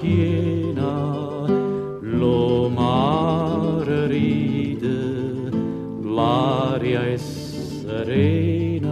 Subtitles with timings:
[0.00, 1.44] chiena,
[2.00, 5.50] lo mare ride,
[6.02, 8.88] l'aria è serena.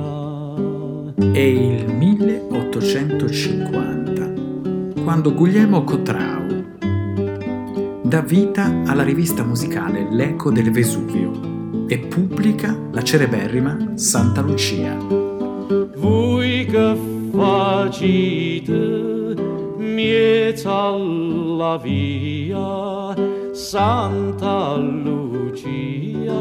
[1.33, 4.33] È il 1850,
[5.03, 6.47] quando Guglielmo Cotrau
[8.03, 15.28] dà vita alla rivista musicale L'Eco del Vesuvio e pubblica la cereberrima Santa Lucia.
[20.89, 23.15] Alla via,
[23.53, 26.37] Santa Lucia,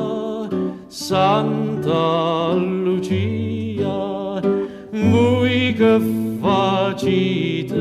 [0.88, 4.42] Santa Lucia,
[4.92, 6.00] voi che
[6.40, 7.76] facite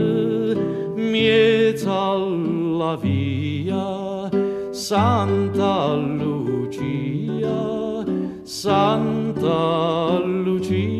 [0.97, 4.29] miezza alla via,
[4.71, 7.55] Santa Lucia,
[8.43, 10.96] Santa Lucia.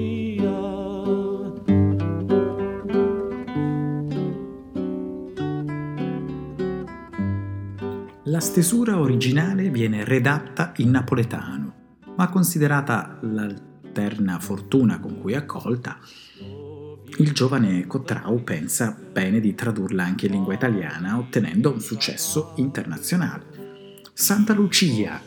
[8.37, 11.73] La stesura originale viene redatta in napoletano,
[12.19, 15.97] ma considerata l'alterna fortuna con cui è accolta,
[17.17, 24.03] il giovane Cottrau pensa bene di tradurla anche in lingua italiana, ottenendo un successo internazionale.
[24.13, 25.19] Santa Lucia,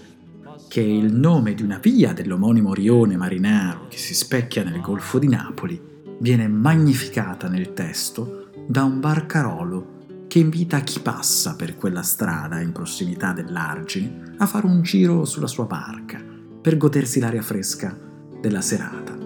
[0.67, 5.17] che è il nome di una via dell'omonimo rione marinaro che si specchia nel Golfo
[5.17, 5.81] di Napoli,
[6.19, 9.97] viene magnificata nel testo da un barcarolo
[10.30, 15.47] che invita chi passa per quella strada in prossimità dell'Argine a fare un giro sulla
[15.47, 16.23] sua barca
[16.61, 17.97] per godersi l'aria fresca
[18.39, 19.17] della serata.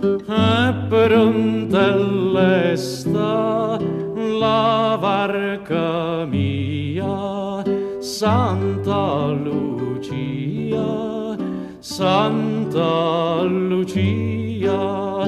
[0.00, 3.78] È pronta l'esta
[4.38, 7.62] la barca mia,
[8.00, 10.86] Santa Lucia,
[11.80, 15.22] Santa Lucia,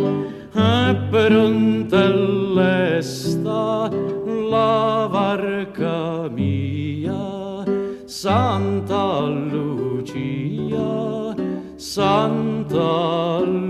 [0.53, 7.65] è pronta l'esta la barca mia,
[8.07, 9.21] Santa
[9.53, 10.87] Lucia,
[11.77, 13.70] Santa Lucia.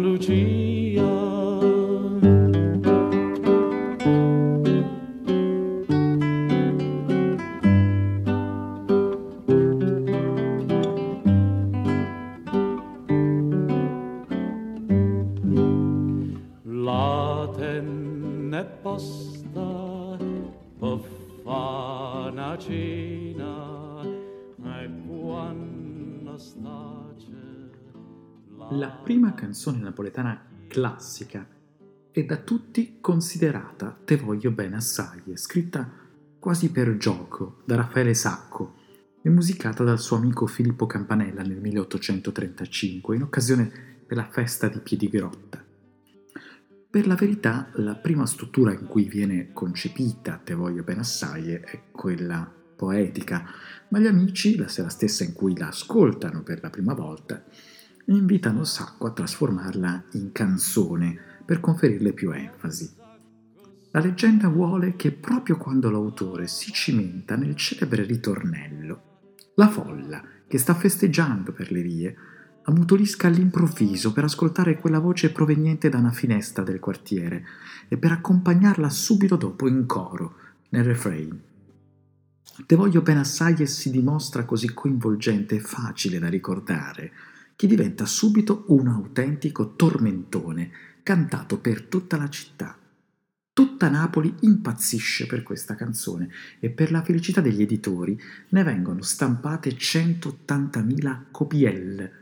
[30.00, 31.46] Napoletana classica
[32.10, 35.88] è da tutti considerata Te voglio bene assai, scritta
[36.38, 38.76] quasi per gioco da Raffaele Sacco
[39.22, 43.72] e musicata dal suo amico Filippo Campanella nel 1835 in occasione
[44.06, 45.62] della festa di Piedigrotta.
[46.90, 51.82] Per la verità, la prima struttura in cui viene concepita Te voglio bene assai è
[51.92, 53.44] quella poetica,
[53.88, 57.44] ma gli amici, la sera stessa in cui la ascoltano per la prima volta,
[58.16, 62.90] invitano Sacco a trasformarla in canzone per conferirle più enfasi.
[63.92, 69.02] La leggenda vuole che proprio quando l'autore si cimenta nel celebre ritornello,
[69.54, 72.16] la folla che sta festeggiando per le vie
[72.62, 77.44] ammutolisca all'improvviso per ascoltare quella voce proveniente da una finestra del quartiere
[77.88, 80.34] e per accompagnarla subito dopo in coro
[80.70, 81.40] nel refrain.
[82.66, 87.12] Te voglio bene assai e si dimostra così coinvolgente e facile da ricordare
[87.60, 90.70] che diventa subito un autentico tormentone
[91.02, 92.74] cantato per tutta la città.
[93.52, 98.18] Tutta Napoli impazzisce per questa canzone e per la felicità degli editori
[98.48, 102.12] ne vengono stampate 180.000 copielle.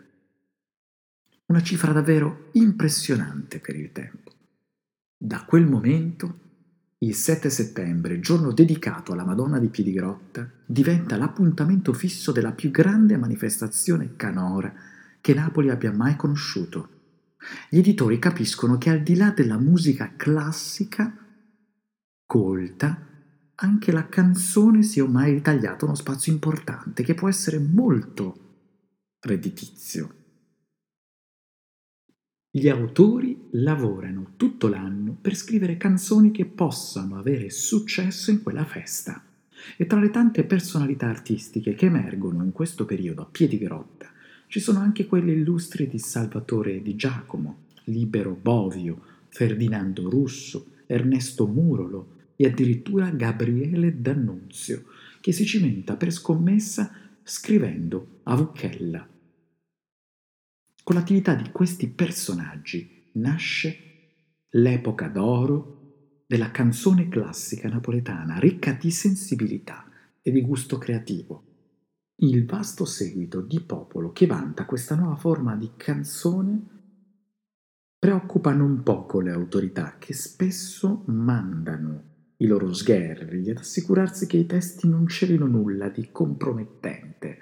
[1.47, 4.33] Una cifra davvero impressionante per il tempo.
[5.17, 6.39] Da quel momento,
[6.99, 13.17] il 7 settembre, giorno dedicato alla Madonna di Piedigrotta, diventa l'appuntamento fisso della più grande
[13.17, 16.97] manifestazione canora che Napoli abbia mai conosciuto.
[17.69, 21.15] Gli editori capiscono che al di là della musica classica,
[22.27, 23.07] colta,
[23.55, 28.47] anche la canzone si è ormai ritagliata uno spazio importante che può essere molto
[29.21, 30.15] redditizio.
[32.51, 39.23] Gli autori lavorano tutto l'anno per scrivere canzoni che possano avere successo in quella festa.
[39.77, 44.11] E tra le tante personalità artistiche che emergono in questo periodo a Piedigrotta
[44.49, 52.17] ci sono anche quelle illustri di Salvatore Di Giacomo, Libero Bovio, Ferdinando Russo, Ernesto Murolo
[52.35, 54.85] e addirittura Gabriele D'Annunzio,
[55.21, 56.93] che si cimenta per scommessa
[57.23, 59.07] scrivendo a Vucchella.
[60.83, 63.77] Con l'attività di questi personaggi nasce
[64.51, 69.91] l'epoca d'oro della canzone classica napoletana, ricca di sensibilità
[70.23, 71.48] e di gusto creativo.
[72.21, 76.67] Il vasto seguito di popolo che vanta questa nuova forma di canzone
[77.97, 84.47] preoccupa non poco le autorità che spesso mandano i loro sgherri ad assicurarsi che i
[84.47, 87.39] testi non celino nulla di compromettente.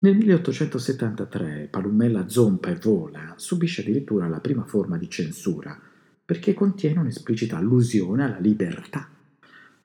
[0.00, 5.80] Nel 1873 Palumella zompa e vola subisce addirittura la prima forma di censura
[6.22, 9.08] perché contiene un'esplicita allusione alla libertà,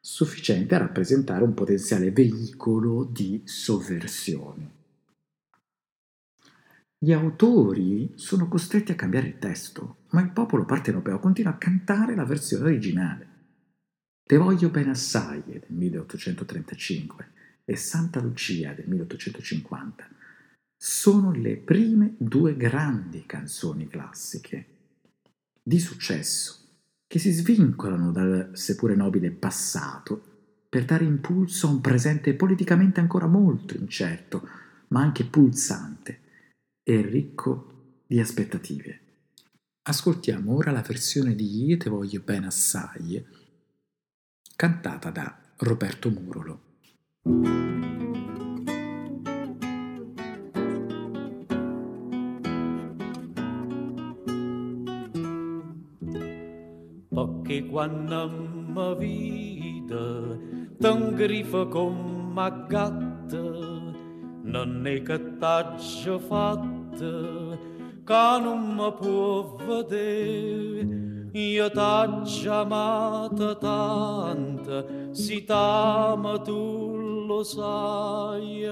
[0.06, 4.82] sufficiente a rappresentare un potenziale veicolo di sovversione.
[6.98, 12.16] Gli autori sono costretti a cambiare il testo, ma il popolo partenopeo continua a cantare
[12.16, 13.28] la versione originale.
[14.24, 17.32] Te voglio bene assai del 1835
[17.64, 20.06] e Santa Lucia del 1850
[20.76, 24.68] sono le prime due grandi canzoni classiche
[25.64, 26.63] di successo
[27.14, 30.20] che si svincolano dal seppure nobile passato
[30.68, 34.50] per dare impulso a un presente politicamente ancora molto incerto,
[34.88, 36.22] ma anche pulsante
[36.82, 39.00] e ricco di aspettative.
[39.84, 43.24] Ascoltiamo ora la versione di Io te voglio bene assai,
[44.56, 46.62] cantata da Roberto Murolo.
[57.74, 60.38] Perché quando mi vita
[60.80, 63.42] t'ingrifa come gatta.
[64.44, 67.58] Non è che t'aggio fatto
[68.06, 71.32] che non mi può vedere.
[71.32, 78.68] Io t'aggio amata tanto si t'ama tu lo sai.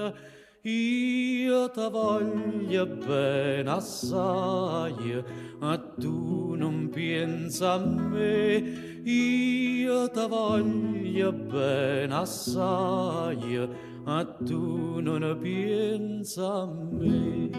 [0.64, 5.24] Io ti voglio bene assai,
[5.58, 8.91] ma tu non pensa a me.
[9.04, 13.68] Io ti voglio bene assai,
[14.04, 17.50] ma tu non pensa a me.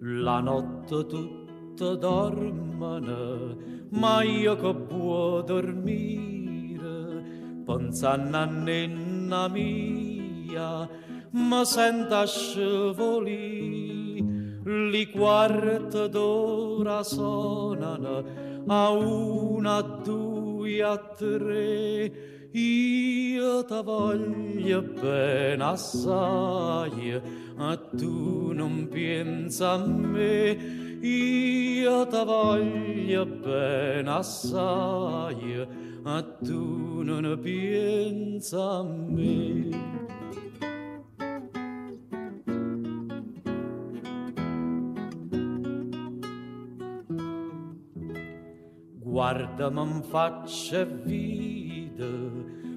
[0.00, 3.56] La notte tutta dormono
[3.90, 7.22] ma io che può dormire
[7.64, 10.88] pensando a nenna mia
[11.32, 13.86] ma senta scivolì
[14.64, 18.24] li quarti d'ora sonano
[18.66, 27.20] a una, a due, a tre io ti voglio bene assai
[27.56, 35.66] a tu non pensa a me io ti voglio bene assai,
[36.02, 40.17] ma tu non pensa a me.
[49.18, 52.06] Guarda mi faccia vita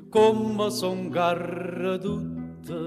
[0.09, 2.81] come son garraduta,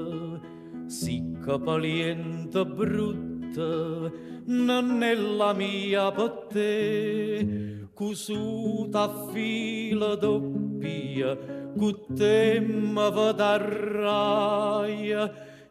[0.87, 4.11] si capaliente brutta,
[4.47, 11.37] non è la mia per te, cusuta fila doppia,
[11.77, 15.15] cu te mi vedrai,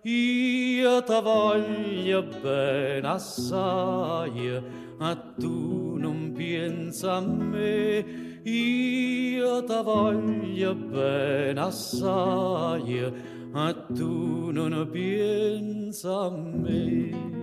[0.04, 4.64] io ti voglio bene assai,
[4.98, 5.83] ma tu
[6.34, 8.06] pensa a me,
[8.44, 13.14] io ti voglio bene assai,
[13.52, 17.34] ma tu non pensa a me.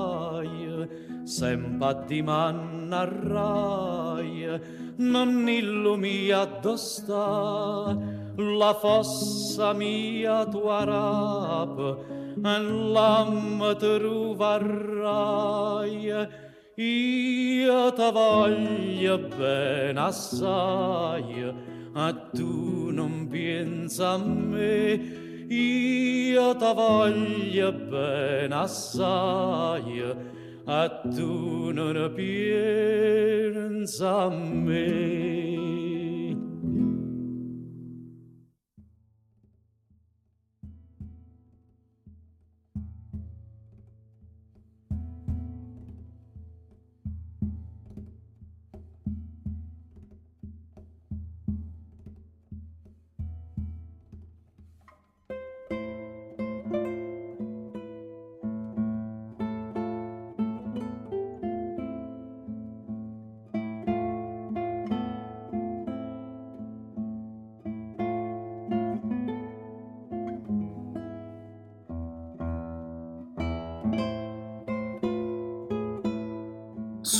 [1.37, 4.35] Sempattimanna rai
[4.97, 7.25] non illumia addosta
[8.35, 11.77] la fossa mia tua rap
[12.53, 14.89] en lam trovarai
[16.75, 21.53] io te voglio ben assai
[21.93, 25.19] a tu non pensa a me.
[25.49, 34.29] Io te voglio ben assai a tu non pensa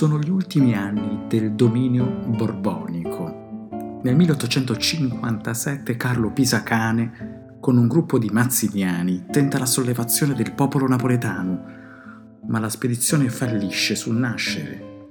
[0.02, 4.00] sono gli ultimi anni del dominio borbonico.
[4.02, 11.66] Nel 1857 Carlo Pisacane, con un gruppo di mazziniani, tenta la sollevazione del popolo napoletano,
[12.48, 15.10] ma la spedizione fallisce sul nascere.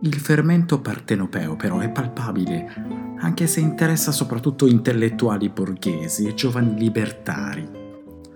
[0.00, 7.64] Il fermento partenopeo però è palpabile, anche se interessa soprattutto intellettuali borghesi e giovani libertari.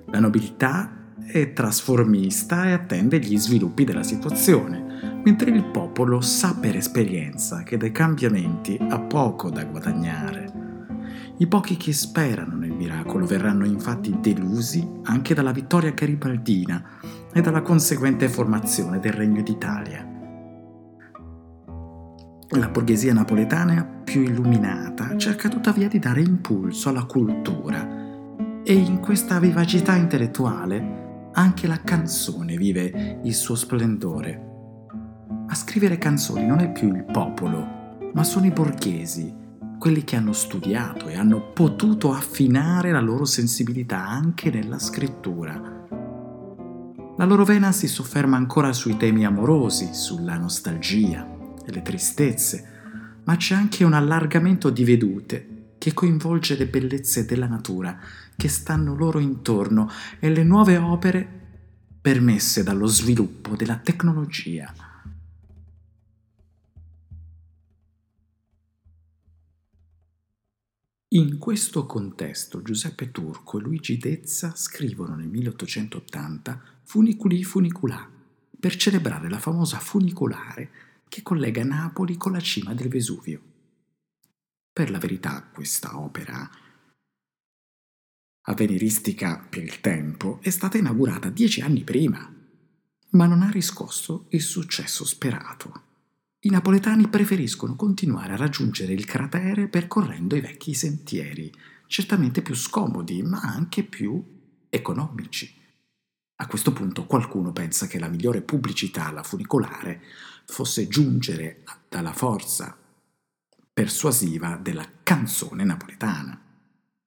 [0.07, 6.77] La nobiltà è trasformista e attende gli sviluppi della situazione, mentre il popolo sa per
[6.77, 10.53] esperienza che dai cambiamenti ha poco da guadagnare.
[11.39, 16.83] I pochi che sperano nel miracolo verranno infatti delusi anche dalla vittoria garibaldina
[17.33, 20.09] e dalla conseguente formazione del Regno d'Italia.
[22.51, 28.03] La borghesia napoletana più illuminata cerca tuttavia di dare impulso alla cultura
[28.63, 34.54] e in questa vivacità intellettuale anche la canzone vive il suo splendore.
[35.47, 39.33] A scrivere canzoni non è più il popolo, ma sono i borghesi,
[39.79, 45.53] quelli che hanno studiato e hanno potuto affinare la loro sensibilità anche nella scrittura.
[47.17, 51.29] La loro vena si sofferma ancora sui temi amorosi, sulla nostalgia
[51.65, 52.69] e le tristezze,
[53.25, 57.99] ma c'è anche un allargamento di vedute che coinvolge le bellezze della natura
[58.35, 61.29] che stanno loro intorno e le nuove opere
[62.01, 64.73] permesse dallo sviluppo della tecnologia.
[71.15, 78.11] In questo contesto Giuseppe Turco e Luigi Dezza scrivono nel 1880 Funiculi Funiculà
[78.59, 80.71] per celebrare la famosa funicolare
[81.09, 83.41] che collega Napoli con la cima del Vesuvio.
[84.73, 86.51] Per la verità, questa opera
[88.47, 92.29] avveniristica per il tempo è stata inaugurata dieci anni prima,
[93.11, 95.94] ma non ha riscosso il successo sperato.
[96.47, 101.51] I napoletani preferiscono continuare a raggiungere il cratere percorrendo i vecchi sentieri,
[101.87, 104.23] certamente più scomodi, ma anche più
[104.69, 105.51] economici.
[106.37, 110.03] A questo punto qualcuno pensa che la migliore pubblicità alla funicolare
[110.45, 112.77] fosse giungere dalla forza
[113.73, 116.39] persuasiva della canzone napoletana.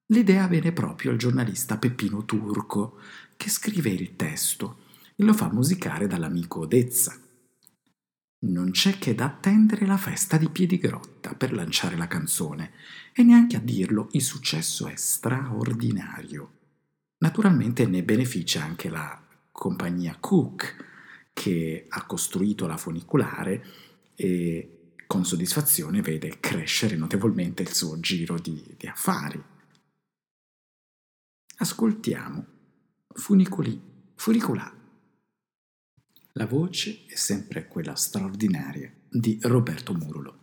[0.06, 2.98] L'idea viene proprio al giornalista Peppino Turco,
[3.36, 4.78] che scrive il testo
[5.14, 7.26] e lo fa musicare dall'amico Dezza.
[8.40, 12.72] Non c'è che da attendere la festa di Piedigrotta per lanciare la canzone,
[13.12, 16.52] e neanche a dirlo il successo è straordinario.
[17.18, 20.86] Naturalmente ne beneficia anche la compagnia Cook,
[21.32, 23.64] che ha costruito la funicolare
[24.14, 29.42] e con soddisfazione vede crescere notevolmente il suo giro di, di affari.
[31.56, 32.46] Ascoltiamo
[33.14, 33.80] Funicoli,
[34.14, 34.77] Funicolà.
[36.38, 40.34] La voce è sempre quella straordinaria di Roberto Murulo.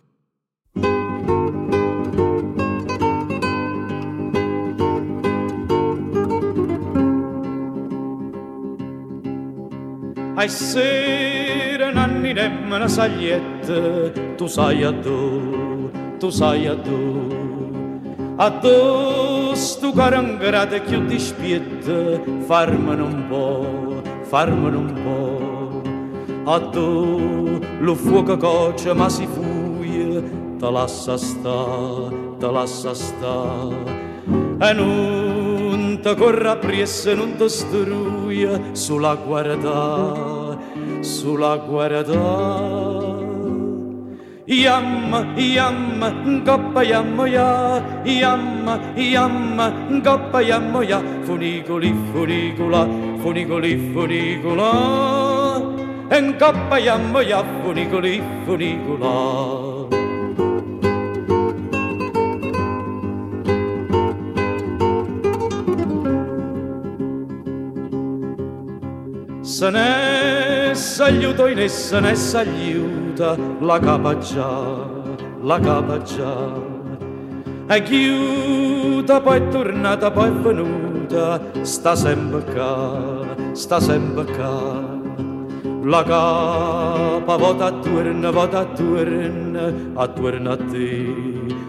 [10.36, 18.34] I sera nanni nemmeno sagliette, tu sai a tu, tu sai a tu.
[18.36, 25.54] A tu stu carangrate più di spiette, farmene un po', farmene un po'.
[26.72, 30.24] Tu lo fuoco coccia ma si fuie,
[30.58, 31.66] te lascia sta,
[32.40, 33.68] te lascia sta.
[34.60, 40.46] E non te corra appresso, non te struia sulla guarda
[41.06, 42.14] sulla guarda.
[44.48, 46.10] Yamma, yamma,
[46.44, 49.74] goppa yammo ya, yamma, yamma,
[50.04, 52.88] goppa yammo ya, funicoli, funicula,
[53.22, 54.72] funicoli, funicula,
[56.09, 59.85] en goppa yammo ya, funicoli, funicula.
[69.41, 74.75] Se ne s'aiuto in essa ne s'aiuta la capa già,
[75.41, 76.51] la capa già.
[77.67, 84.95] E chiuda, poi è tornata, poi è venuta, sta sempre qua, sta sempre qua.
[85.88, 91.13] La capa vota attorno, vota attorno, attorno a te,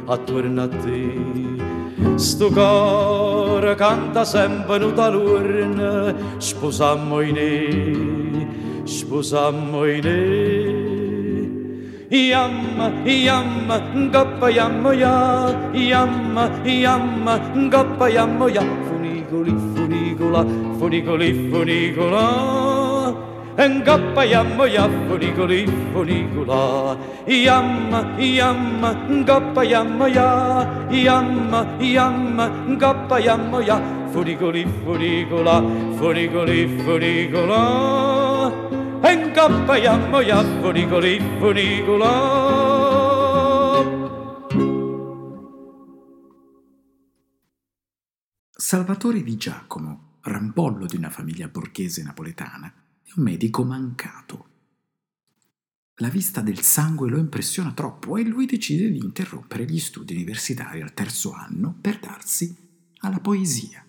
[0.07, 2.17] attorno a te.
[2.17, 10.07] Sto cuore canta sempre nuda l'urna, sposammo in sposammo in
[12.09, 13.79] Yamma, yamma,
[14.11, 20.47] goppa yammo ya, yamma, yamma, goppa yammo ya, funicoli, funicola,
[20.79, 22.76] funicoli, funicola,
[23.57, 26.97] Ngappa yamma ya funicoli funicula
[27.27, 30.29] Yamma yamma ngappa yamma ya.
[30.93, 33.81] Yamma yamma ngappa yamma ya.
[34.13, 35.63] Funicoli funicula
[35.99, 37.63] Funicoli funicula
[39.03, 42.13] Ngappa yamma ya funicoli funicula
[48.59, 52.73] Salvatore di Giacomo, rampollo di una famiglia borghese napoletana,
[53.17, 54.45] un medico mancato.
[56.01, 60.83] La vista del sangue lo impressiona troppo e lui decide di interrompere gli studi universitari
[60.83, 62.55] al terzo anno per darsi
[62.99, 63.85] alla poesia.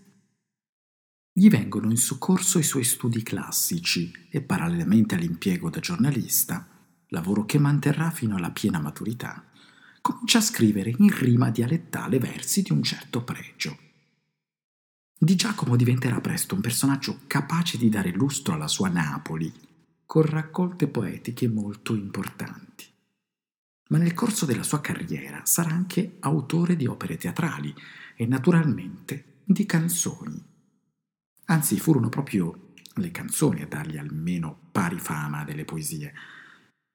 [1.34, 6.68] Gli vengono in soccorso i suoi studi classici e parallelamente all'impiego da giornalista,
[7.10, 9.46] lavoro che manterrà fino alla piena maturità,
[10.02, 13.87] comincia a scrivere in rima dialettale versi di un certo pregio.
[15.20, 19.52] Di Giacomo diventerà presto un personaggio capace di dare lustro alla sua Napoli,
[20.06, 22.86] con raccolte poetiche molto importanti.
[23.90, 27.74] Ma nel corso della sua carriera sarà anche autore di opere teatrali
[28.16, 30.40] e naturalmente di canzoni.
[31.46, 36.14] Anzi, furono proprio le canzoni a dargli almeno pari fama delle poesie,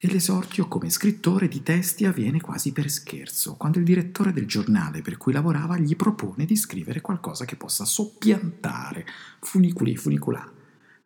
[0.04, 5.00] e l'esordio come scrittore di testi avviene quasi per scherzo, quando il direttore del giornale
[5.00, 9.06] per cui lavorava gli propone di scrivere qualcosa che possa soppiantare
[9.38, 10.44] funiculi funicolà,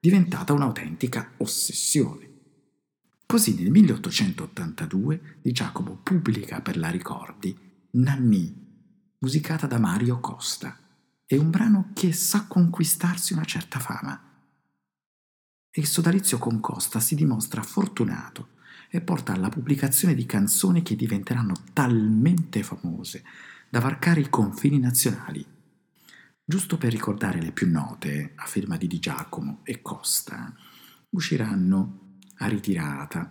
[0.00, 2.30] diventata un'autentica ossessione.
[3.26, 7.54] Così nel 1882 Di Giacomo pubblica per la Ricordi
[7.90, 8.50] Nanni,
[9.18, 10.74] musicata da Mario Costa.
[11.26, 14.18] È un brano che sa conquistarsi una certa fama.
[15.70, 18.54] E il sodalizio con Costa si dimostra fortunato
[18.96, 23.22] e porta alla pubblicazione di canzoni che diventeranno talmente famose
[23.68, 25.44] da varcare i confini nazionali.
[26.42, 30.54] Giusto per ricordare le più note, a firma di Di Giacomo e Costa,
[31.10, 33.30] usciranno A ritirata,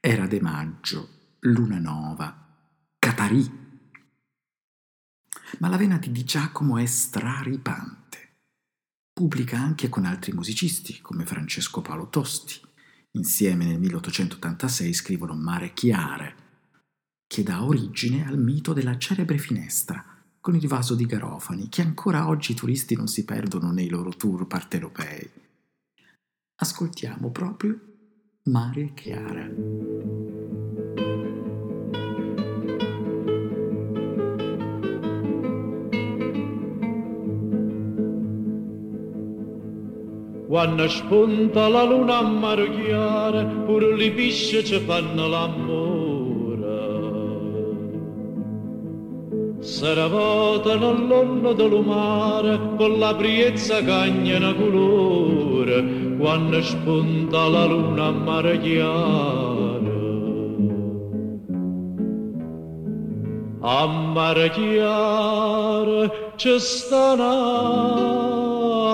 [0.00, 1.08] Era de maggio,
[1.40, 2.56] Luna nova,
[2.98, 3.48] Catarì.
[5.60, 8.38] Ma la vena di Di Giacomo è straripante.
[9.12, 12.65] Pubblica anche con altri musicisti come Francesco Paolo Tosti,
[13.16, 16.34] Insieme nel 1886 scrivono Mare Chiare,
[17.26, 20.04] che dà origine al mito della celebre finestra,
[20.38, 24.10] con il vaso di garofani, che ancora oggi i turisti non si perdono nei loro
[24.10, 25.30] tour partenopei.
[26.56, 27.80] Ascoltiamo proprio
[28.44, 30.35] Mare Chiara.
[40.46, 45.96] Quando spunta la luna a mare chiara, pure le pisce ci fanno l'amore.
[49.58, 58.60] Saravotano l'onno del mare, con la priezza cagnano colore, quando spunta la luna a mare
[63.68, 63.84] A
[66.36, 67.14] c'è sta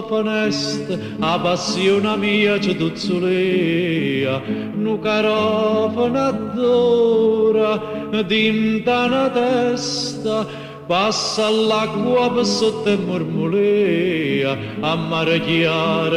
[0.08, 4.40] finestra, a passione mia c'è tuzzolea,
[4.72, 7.78] nu carofano adora,
[8.24, 10.46] dinta una testa,
[10.86, 14.96] passa l'acqua per sotto e mormolea, a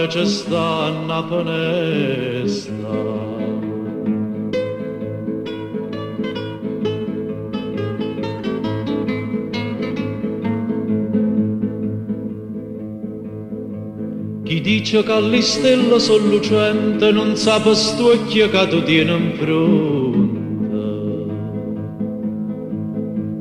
[0.07, 3.34] c'è sta una finestra.
[14.65, 20.33] Dice che le stelle sono lucente non sa per stucchio che tu tieni in fronte.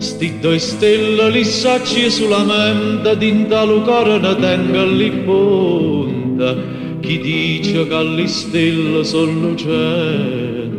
[0.04, 6.72] Sti due stelle li sacci sulla mente, dinta lo cuore ne tenga lì ponte.
[7.00, 10.72] Chi dice che le stelle sono lucente.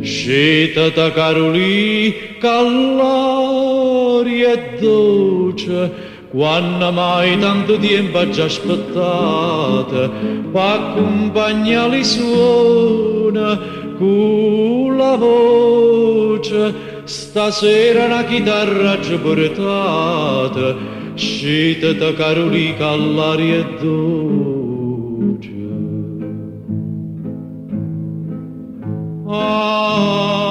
[0.00, 2.14] Sceta da Carolì,
[4.38, 10.10] l'aria è dolce, quando mai tanto tempo già aspettate,
[10.52, 13.58] per accompagnare i suoni
[13.96, 20.76] con la voce, stasera una chitarra già portata,
[21.14, 25.56] scita da Carolica all'aria è dolce.
[29.26, 30.47] Ah,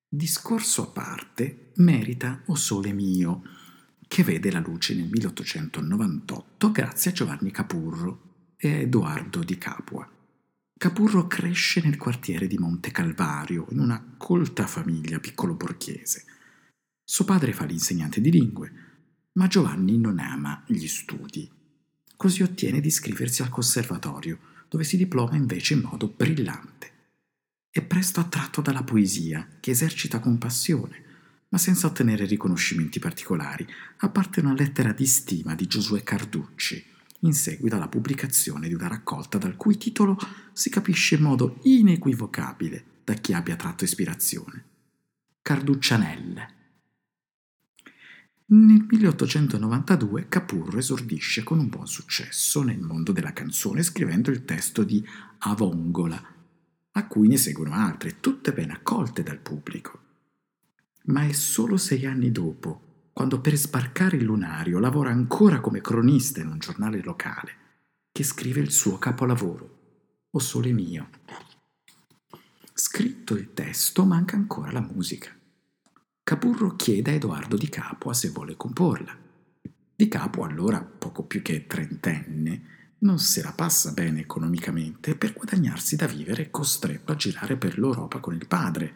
[0.08, 3.41] Discorso a parte merita O Sole Mio,
[4.08, 8.21] che vede la luce nel 1898 grazie a Giovanni Capurro
[8.58, 10.14] e a Edoardo di Capua.
[10.86, 16.26] Capurro cresce nel quartiere di Monte Calvario, in una colta famiglia piccolo borghese.
[17.04, 18.71] Suo padre fa l'insegnante di lingue,
[19.32, 21.52] ma Giovanni non ama gli studi.
[22.15, 24.38] Così ottiene di iscriversi al conservatorio,
[24.69, 26.91] dove si diploma invece in modo brillante.
[27.71, 31.04] È presto attratto dalla poesia, che esercita con passione,
[31.50, 33.65] ma senza ottenere riconoscimenti particolari,
[33.98, 38.88] a parte una lettera di stima di Giosuè Carducci, in seguito alla pubblicazione di una
[38.88, 40.17] raccolta dal cui titolo
[40.54, 44.63] si capisce in modo inequivocabile da chi abbia tratto ispirazione.
[45.41, 46.54] Carduccianelle.
[48.47, 54.84] Nel 1892 Capurro esordisce con un buon successo nel mondo della canzone scrivendo il testo
[54.84, 55.04] di
[55.39, 56.34] Avongola,
[56.91, 59.99] a cui ne seguono altre, tutte ben accolte dal pubblico.
[61.06, 62.85] Ma è solo sei anni dopo,
[63.15, 67.51] quando per sbarcare il lunario lavora ancora come cronista in un giornale locale,
[68.12, 71.08] che scrive il suo capolavoro, O Sole mio.
[72.73, 75.34] Scritto il testo, manca ancora la musica.
[76.23, 79.17] Capurro chiede a Edoardo di Capua se vuole comporla.
[79.95, 82.63] Di Capua, allora poco più che trentenne,
[82.99, 87.56] non se la passa bene economicamente e per guadagnarsi da vivere è costretto a girare
[87.56, 88.93] per l'Europa con il padre,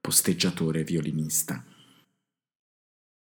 [0.00, 1.64] posteggiatore e violinista.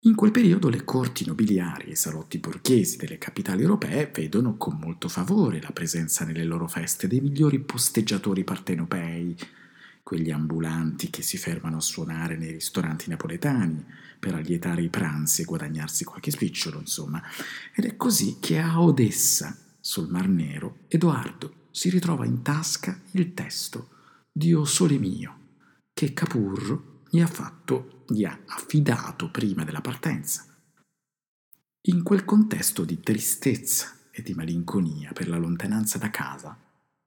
[0.04, 4.78] In quel periodo le corti nobiliari e i salotti borghesi delle capitali europee vedono con
[4.78, 9.36] molto favore la presenza nelle loro feste dei migliori posteggiatori partenopei,
[10.02, 13.84] quegli ambulanti che si fermano a suonare nei ristoranti napoletani
[14.18, 17.22] per allietare i pranzi e guadagnarsi qualche spicciolo, insomma.
[17.74, 23.34] Ed è così che a Odessa, sul Mar Nero, Edoardo si ritrova in tasca il
[23.34, 23.90] testo
[24.32, 25.38] Dio Sole mio,
[25.92, 30.46] che Capurro gli ha fatto, gli ha affidato prima della partenza.
[31.88, 36.56] In quel contesto di tristezza e di malinconia per la lontananza da casa,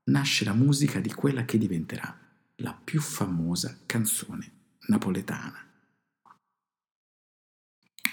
[0.05, 2.19] nasce la musica di quella che diventerà
[2.57, 4.51] la più famosa canzone
[4.87, 5.71] napoletana.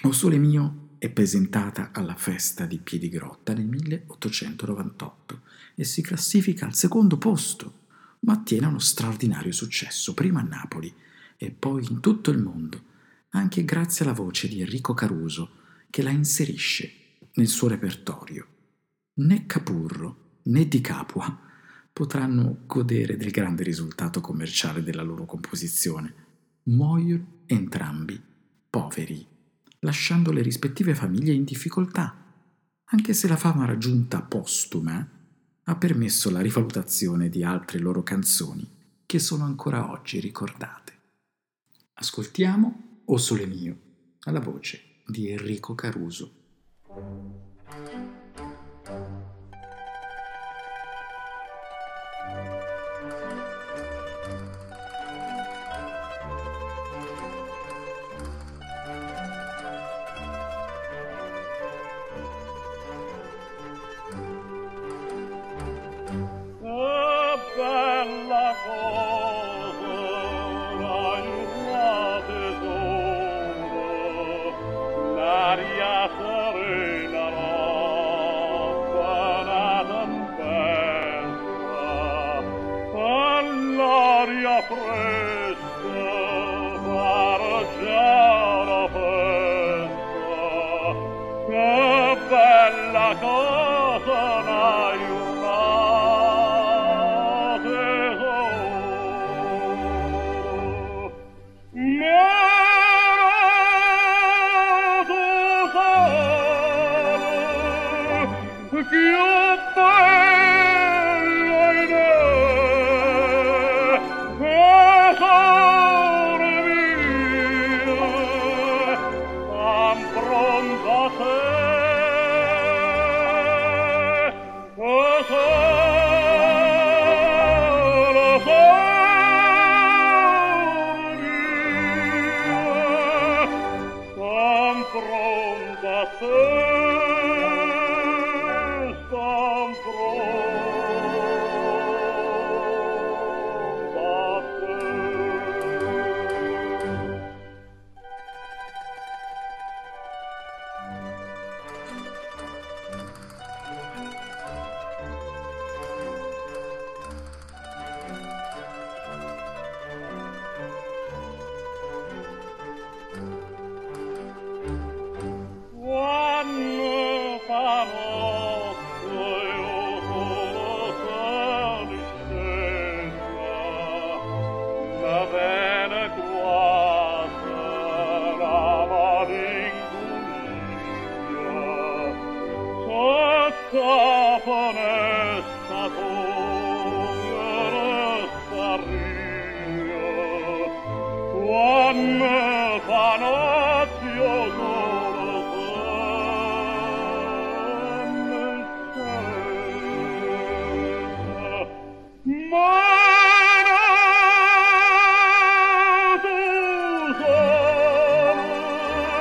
[0.03, 5.41] O Sole mio è presentata alla festa di Piedigrotta nel 1898
[5.75, 7.79] e si classifica al secondo posto,
[8.21, 11.09] ma ottiene uno straordinario successo, prima a Napoli
[11.43, 12.83] e poi in tutto il mondo,
[13.31, 15.49] anche grazie alla voce di Enrico Caruso,
[15.89, 18.45] che la inserisce nel suo repertorio.
[19.15, 21.39] Né Capurro né Di Capua
[21.91, 26.13] potranno godere del grande risultato commerciale della loro composizione.
[26.63, 28.21] Muoiono entrambi
[28.69, 29.27] poveri
[29.79, 32.15] lasciando le rispettive famiglie in difficoltà,
[32.83, 35.09] anche se la fama raggiunta postuma
[35.63, 38.69] ha permesso la rivalutazione di altre loro canzoni
[39.07, 41.00] che sono ancora oggi ricordate.
[42.01, 43.77] Ascoltiamo O Sole mio,
[44.21, 46.33] alla voce di Enrico Caruso.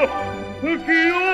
[0.07, 1.30] Pronta te